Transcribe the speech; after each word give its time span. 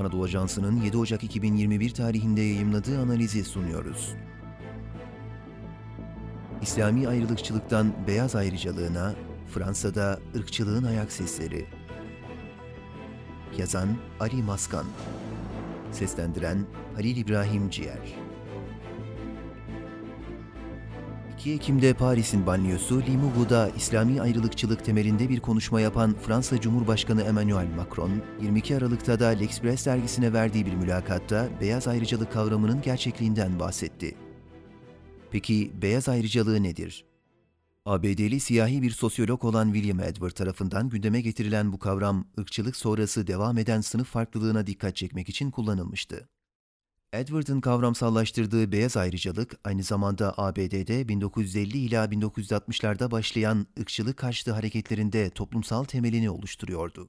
Anadolu 0.00 0.24
Ajansı'nın 0.24 0.80
7 0.80 0.96
Ocak 0.96 1.24
2021 1.24 1.90
tarihinde 1.90 2.40
yayımladığı 2.40 3.00
analizi 3.00 3.44
sunuyoruz. 3.44 4.14
İslami 6.62 7.08
ayrılıkçılıktan 7.08 7.92
beyaz 8.06 8.34
ayrıcalığına, 8.34 9.14
Fransa'da 9.54 10.20
ırkçılığın 10.36 10.84
ayak 10.84 11.12
sesleri. 11.12 11.66
Yazan 13.58 13.88
Ali 14.20 14.42
Maskan 14.42 14.84
Seslendiren 15.92 16.66
Halil 16.94 17.16
İbrahim 17.16 17.70
Ciğer 17.70 18.29
2 21.40 21.52
Ekim'de 21.52 21.94
Paris'in 21.94 22.46
banliyosu 22.46 23.02
Limouv'da 23.02 23.70
İslami 23.76 24.20
ayrılıkçılık 24.20 24.84
temelinde 24.84 25.28
bir 25.28 25.40
konuşma 25.40 25.80
yapan 25.80 26.14
Fransa 26.14 26.60
Cumhurbaşkanı 26.60 27.22
Emmanuel 27.22 27.68
Macron, 27.76 28.10
22 28.42 28.76
Aralık'ta 28.76 29.20
da 29.20 29.26
L'Express 29.26 29.86
dergisine 29.86 30.32
verdiği 30.32 30.66
bir 30.66 30.74
mülakatta 30.74 31.48
beyaz 31.60 31.88
ayrıcalık 31.88 32.32
kavramının 32.32 32.82
gerçekliğinden 32.82 33.60
bahsetti. 33.60 34.14
Peki 35.30 35.72
beyaz 35.82 36.08
ayrıcalığı 36.08 36.62
nedir? 36.62 37.04
ABD'li 37.86 38.40
siyahi 38.40 38.82
bir 38.82 38.90
sosyolog 38.90 39.44
olan 39.44 39.72
William 39.72 40.00
Edward 40.00 40.32
tarafından 40.32 40.88
gündeme 40.88 41.20
getirilen 41.20 41.72
bu 41.72 41.78
kavram, 41.78 42.24
ırkçılık 42.38 42.76
sonrası 42.76 43.26
devam 43.26 43.58
eden 43.58 43.80
sınıf 43.80 44.08
farklılığına 44.08 44.66
dikkat 44.66 44.96
çekmek 44.96 45.28
için 45.28 45.50
kullanılmıştı. 45.50 46.28
Edward'ın 47.12 47.60
kavramsallaştırdığı 47.60 48.72
beyaz 48.72 48.96
ayrıcalık, 48.96 49.60
aynı 49.64 49.82
zamanda 49.82 50.34
ABD'de 50.36 51.08
1950 51.08 51.78
ila 51.78 52.04
1960'larda 52.04 53.10
başlayan 53.10 53.66
ırkçılık 53.80 54.16
karşıtı 54.16 54.52
hareketlerinde 54.52 55.30
toplumsal 55.30 55.84
temelini 55.84 56.30
oluşturuyordu. 56.30 57.08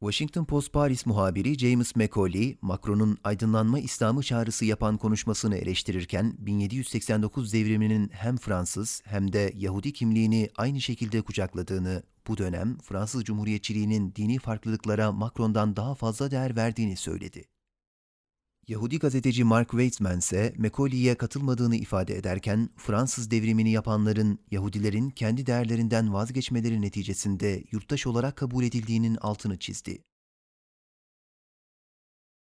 Washington 0.00 0.44
Post 0.44 0.72
Paris 0.72 1.06
muhabiri 1.06 1.58
James 1.58 1.96
Macaulay, 1.96 2.56
Macron'un 2.60 3.18
aydınlanma 3.24 3.78
İslamı 3.78 4.22
çağrısı 4.22 4.64
yapan 4.64 4.96
konuşmasını 4.96 5.56
eleştirirken 5.56 6.34
1789 6.38 7.52
devriminin 7.52 8.10
hem 8.12 8.36
Fransız 8.36 9.02
hem 9.04 9.32
de 9.32 9.52
Yahudi 9.56 9.92
kimliğini 9.92 10.50
aynı 10.56 10.80
şekilde 10.80 11.22
kucakladığını, 11.22 12.02
bu 12.28 12.38
dönem 12.38 12.78
Fransız 12.78 13.24
Cumhuriyetçiliğinin 13.24 14.14
dini 14.16 14.38
farklılıklara 14.38 15.12
Macron'dan 15.12 15.76
daha 15.76 15.94
fazla 15.94 16.30
değer 16.30 16.56
verdiğini 16.56 16.96
söyledi. 16.96 17.53
Yahudi 18.68 18.98
gazeteci 18.98 19.44
Mark 19.44 19.70
Weitzman 19.70 20.18
ise 20.18 20.54
Macaulay'e 20.58 21.14
katılmadığını 21.14 21.76
ifade 21.76 22.16
ederken 22.16 22.70
Fransız 22.76 23.30
devrimini 23.30 23.70
yapanların 23.70 24.38
Yahudilerin 24.50 25.10
kendi 25.10 25.46
değerlerinden 25.46 26.12
vazgeçmeleri 26.12 26.82
neticesinde 26.82 27.64
yurttaş 27.70 28.06
olarak 28.06 28.36
kabul 28.36 28.64
edildiğinin 28.64 29.16
altını 29.16 29.58
çizdi. 29.58 30.04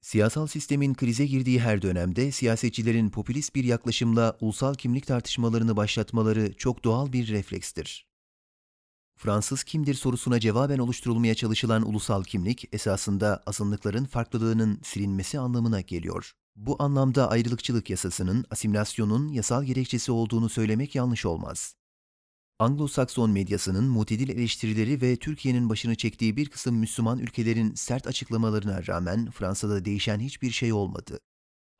Siyasal 0.00 0.46
sistemin 0.46 0.94
krize 0.94 1.26
girdiği 1.26 1.60
her 1.60 1.82
dönemde 1.82 2.32
siyasetçilerin 2.32 3.10
popülist 3.10 3.54
bir 3.54 3.64
yaklaşımla 3.64 4.36
ulusal 4.40 4.74
kimlik 4.74 5.06
tartışmalarını 5.06 5.76
başlatmaları 5.76 6.52
çok 6.56 6.84
doğal 6.84 7.12
bir 7.12 7.28
reflekstir. 7.28 8.06
Fransız 9.16 9.64
kimdir 9.64 9.94
sorusuna 9.94 10.40
cevaben 10.40 10.78
oluşturulmaya 10.78 11.34
çalışılan 11.34 11.88
ulusal 11.88 12.24
kimlik 12.24 12.74
esasında 12.74 13.42
azınlıkların 13.46 14.04
farklılığının 14.04 14.80
silinmesi 14.82 15.38
anlamına 15.38 15.80
geliyor. 15.80 16.32
Bu 16.56 16.82
anlamda 16.82 17.30
ayrılıkçılık 17.30 17.90
yasasının 17.90 18.44
asimilasyonun 18.50 19.28
yasal 19.28 19.64
gerekçesi 19.64 20.12
olduğunu 20.12 20.48
söylemek 20.48 20.94
yanlış 20.94 21.26
olmaz. 21.26 21.74
Anglo-Sakson 22.58 23.30
medyasının 23.30 23.84
mutedil 23.84 24.28
eleştirileri 24.28 25.02
ve 25.02 25.16
Türkiye'nin 25.16 25.68
başını 25.68 25.94
çektiği 25.94 26.36
bir 26.36 26.48
kısım 26.48 26.76
Müslüman 26.76 27.18
ülkelerin 27.18 27.74
sert 27.74 28.06
açıklamalarına 28.06 28.86
rağmen 28.86 29.30
Fransa'da 29.30 29.84
değişen 29.84 30.20
hiçbir 30.20 30.50
şey 30.50 30.72
olmadı. 30.72 31.20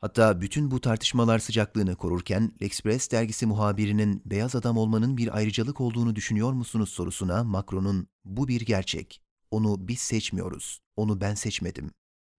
Hatta 0.01 0.41
bütün 0.41 0.71
bu 0.71 0.81
tartışmalar 0.81 1.39
sıcaklığını 1.39 1.97
korurken 1.97 2.53
L'Express 2.63 3.11
dergisi 3.11 3.47
muhabirinin 3.47 4.23
beyaz 4.25 4.55
adam 4.55 4.77
olmanın 4.77 5.17
bir 5.17 5.37
ayrıcalık 5.37 5.81
olduğunu 5.81 6.17
düşünüyor 6.17 6.53
musunuz 6.53 6.89
sorusuna 6.89 7.45
Macron'un 7.45 8.09
bu 8.25 8.49
bir 8.49 8.61
gerçek. 8.61 9.23
Onu 9.51 9.89
biz 9.89 9.99
seçmiyoruz. 9.99 10.81
Onu 10.97 11.21
ben 11.21 11.35
seçmedim. 11.35 11.91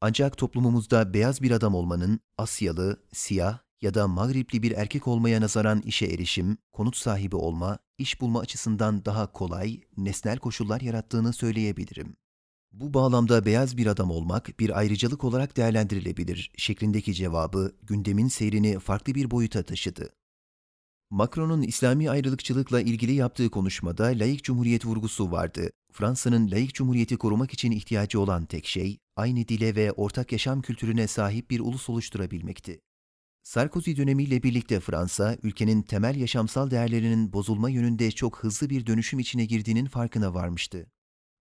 Ancak 0.02 0.38
toplumumuzda 0.38 1.14
beyaz 1.14 1.42
bir 1.42 1.52
adam 1.52 1.76
olmanın 1.76 2.20
Asyalı, 2.38 3.04
siyah 3.14 3.60
ya 3.82 3.94
da 3.94 4.08
Mağripli 4.08 4.64
bir 4.64 4.72
erkek 4.72 5.08
olmaya 5.08 5.42
nazaran 5.42 5.82
işe 5.82 6.06
erişim, 6.06 6.58
konut 6.72 6.98
sahibi 6.98 7.36
olma, 7.36 7.78
iş 7.98 8.22
bulma 8.22 8.40
açısından 8.40 9.06
daha 9.06 9.32
kolay, 9.32 9.82
nesnel 9.98 10.38
koşullar 10.38 10.82
yarattığını 10.82 11.34
söyleyebilirim. 11.34 12.16
Bu 12.80 12.94
bağlamda 12.94 13.46
beyaz 13.46 13.78
bir 13.78 13.88
adam 13.88 14.12
olmak 14.12 14.60
bir 14.60 14.80
ayrıcalık 14.80 15.24
olarak 15.24 15.58
değerlendirilebilir 15.58 16.52
şeklindeki 16.58 17.14
cevabı 17.14 17.76
gündemin 17.84 18.28
seyrini 18.28 18.80
farklı 18.80 19.16
bir 19.16 19.32
boyuta 19.32 19.64
taşıdı. 19.64 20.10
Macron'un 21.10 21.62
İslami 21.62 22.10
ayrılıkçılıkla 22.10 22.82
ilgili 22.82 23.14
yaptığı 23.14 23.50
konuşmada 23.50 24.04
laik 24.04 24.44
cumhuriyet 24.44 24.86
vurgusu 24.86 25.32
vardı. 25.32 25.70
Fransa'nın 25.92 26.52
laik 26.52 26.74
cumhuriyeti 26.74 27.18
korumak 27.18 27.54
için 27.54 27.72
ihtiyacı 27.72 28.20
olan 28.20 28.46
tek 28.46 28.66
şey, 28.66 28.98
aynı 29.16 29.48
dile 29.48 29.76
ve 29.76 29.92
ortak 29.92 30.32
yaşam 30.32 30.62
kültürüne 30.62 31.08
sahip 31.08 31.50
bir 31.50 31.60
ulus 31.60 31.90
oluşturabilmekti. 31.90 32.80
Sarkozy 33.44 33.96
dönemiyle 33.96 34.44
birlikte 34.44 34.80
Fransa, 34.80 35.38
ülkenin 35.44 35.82
temel 35.82 36.16
yaşamsal 36.16 36.72
değerlerinin 36.72 37.34
bozulma 37.34 37.70
yönünde 37.70 38.12
çok 38.12 38.44
hızlı 38.44 38.70
bir 38.70 38.86
dönüşüm 38.86 39.20
içine 39.20 39.46
girdiğinin 39.46 39.86
farkına 39.86 40.34
varmıştı. 40.34 40.88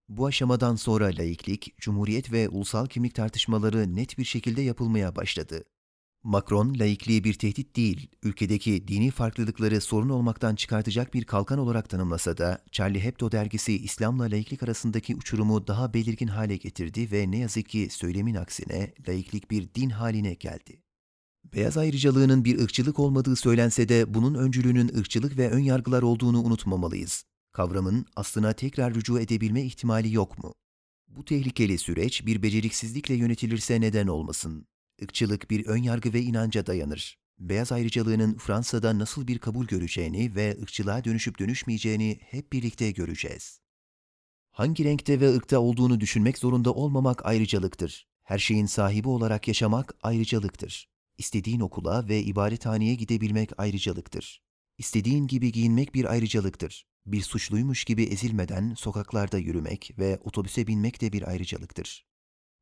Bu 0.10 0.26
aşamadan 0.26 0.76
sonra 0.76 1.06
laiklik, 1.06 1.78
cumhuriyet 1.78 2.32
ve 2.32 2.50
ulusal 2.50 2.88
kimlik 2.88 3.16
tartışmaları 3.16 3.96
net 3.96 4.18
bir 4.18 4.24
şekilde 4.24 4.62
yapılmaya 4.62 5.16
başladı. 5.16 5.64
Macron, 6.24 6.76
laikliği 6.80 7.24
bir 7.24 7.34
tehdit 7.34 7.76
değil, 7.76 8.10
ülkedeki 8.24 8.88
dini 8.88 9.12
farklılıkları 9.12 9.82
sorun 9.82 10.10
olmaktan 10.10 10.56
çıkartacak 10.56 11.14
bir 11.14 11.24
kalkan 11.24 11.60
olarak 11.60 11.90
tanımlasa 11.90 12.38
da, 12.38 12.64
Charlie 12.72 13.00
Hebdo 13.00 13.32
dergisi 13.32 13.78
İslam'la 13.78 14.24
laiklik 14.24 14.64
arasındaki 14.64 15.16
uçurumu 15.16 15.68
daha 15.68 15.94
belirgin 15.94 16.28
hale 16.28 16.58
getirdi 16.58 17.12
ve 17.12 17.32
ne 17.32 17.38
yazık 17.38 17.70
ki 17.70 17.88
söylemin 17.92 18.36
aksine 18.36 18.94
laiklik 19.08 19.52
bir 19.52 19.74
din 19.76 19.90
haline 19.90 20.34
geldi. 20.34 20.82
Beyaz 21.54 21.78
ayrıcalığının 21.78 22.46
bir 22.46 22.60
ırkçılık 22.60 23.00
olmadığı 23.00 23.36
söylense 23.36 23.90
de 23.90 24.14
bunun 24.14 24.36
öncülüğünün 24.36 24.98
ırkçılık 24.98 25.38
ve 25.38 25.50
ön 25.50 25.60
yargılar 25.60 26.02
olduğunu 26.02 26.44
unutmamalıyız. 26.44 27.26
Kavramın 27.56 28.06
aslına 28.16 28.54
tekrar 28.54 28.94
rücu 28.94 29.20
edebilme 29.20 29.62
ihtimali 29.62 30.14
yok 30.14 30.44
mu? 30.44 30.54
Bu 31.08 31.26
tehlikeli 31.26 31.78
süreç 31.78 32.26
bir 32.26 32.44
beceriksizlikle 32.44 33.16
yönetilirse 33.16 33.82
neden 33.82 34.08
olmasın? 34.08 34.68
Irkçılık 35.00 35.50
bir 35.50 35.66
önyargı 35.66 36.14
ve 36.14 36.22
inanca 36.22 36.66
dayanır. 36.66 37.18
Beyaz 37.40 37.72
ayrıcalığının 37.72 38.38
Fransa'da 38.38 39.00
nasıl 39.00 39.28
bir 39.28 39.40
kabul 39.40 39.68
göreceğini 39.68 40.36
ve 40.36 40.58
ırkçılığa 40.62 41.04
dönüşüp 41.04 41.40
dönüşmeyeceğini 41.40 42.20
hep 42.22 42.54
birlikte 42.54 42.92
göreceğiz. 42.92 43.60
Hangi 44.52 44.84
renkte 44.84 45.20
ve 45.20 45.36
ırkta 45.36 45.60
olduğunu 45.60 46.00
düşünmek 46.00 46.38
zorunda 46.38 46.74
olmamak 46.74 47.26
ayrıcalıktır. 47.26 48.08
Her 48.24 48.40
şeyin 48.40 48.66
sahibi 48.66 49.08
olarak 49.08 49.48
yaşamak 49.48 49.96
ayrıcalıktır. 50.04 50.90
İstediğin 51.18 51.60
okula 51.60 52.08
ve 52.08 52.24
ibadethaneye 52.24 52.96
gidebilmek 52.96 53.60
ayrıcalıktır. 53.60 54.42
İstediğin 54.78 55.28
gibi 55.28 55.52
giyinmek 55.52 55.96
bir 55.96 56.06
ayrıcalıktır. 56.06 56.86
Bir 57.06 57.22
suçluymuş 57.22 57.84
gibi 57.84 58.04
ezilmeden 58.04 58.74
sokaklarda 58.74 59.38
yürümek 59.38 59.92
ve 60.00 60.20
otobüse 60.24 60.68
binmek 60.68 61.02
de 61.02 61.14
bir 61.14 61.30
ayrıcalıktır. 61.30 62.06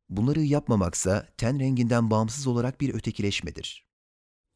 Bunları 0.09 0.41
yapmamaksa 0.41 1.27
ten 1.37 1.59
renginden 1.59 2.11
bağımsız 2.11 2.47
olarak 2.47 2.81
bir 2.81 2.93
ötekileşmedir. 2.93 3.85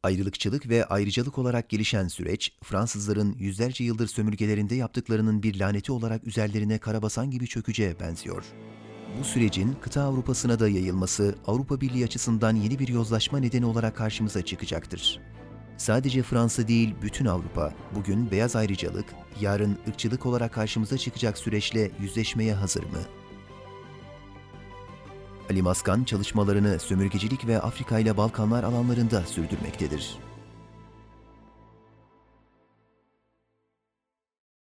Ayrılıkçılık 0.02 0.68
ve 0.68 0.84
ayrıcalık 0.84 1.38
olarak 1.38 1.70
gelişen 1.70 2.08
süreç, 2.08 2.52
Fransızların 2.62 3.34
yüzlerce 3.38 3.84
yıldır 3.84 4.06
sömürgelerinde 4.06 4.74
yaptıklarının 4.74 5.42
bir 5.42 5.60
laneti 5.60 5.92
olarak 5.92 6.26
üzerlerine 6.26 6.78
karabasan 6.78 7.30
gibi 7.30 7.46
çöküce 7.46 8.00
benziyor. 8.00 8.44
Bu 9.20 9.24
sürecin 9.24 9.76
kıta 9.82 10.02
Avrupa'sına 10.02 10.58
da 10.58 10.68
yayılması 10.68 11.38
Avrupa 11.46 11.80
Birliği 11.80 12.04
açısından 12.04 12.56
yeni 12.56 12.78
bir 12.78 12.88
yozlaşma 12.88 13.38
nedeni 13.38 13.66
olarak 13.66 13.96
karşımıza 13.96 14.44
çıkacaktır. 14.44 15.20
Sadece 15.78 16.22
Fransa 16.22 16.68
değil, 16.68 16.94
bütün 17.02 17.24
Avrupa 17.24 17.72
bugün 17.94 18.30
beyaz 18.30 18.56
ayrıcalık, 18.56 19.06
yarın 19.40 19.78
ırkçılık 19.88 20.26
olarak 20.26 20.52
karşımıza 20.52 20.98
çıkacak 20.98 21.38
süreçle 21.38 21.90
yüzleşmeye 22.00 22.54
hazır 22.54 22.82
mı? 22.82 22.98
Ali 25.50 25.62
Maskan 25.62 26.04
çalışmalarını 26.04 26.78
sömürgecilik 26.78 27.46
ve 27.46 27.60
Afrika 27.60 27.98
ile 27.98 28.16
Balkanlar 28.16 28.64
alanlarında 28.64 29.22
sürdürmektedir. 29.22 30.18